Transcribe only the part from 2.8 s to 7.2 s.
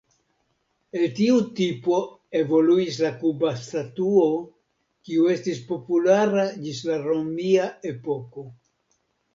la kuba statuo, kiu estis populara ĝis la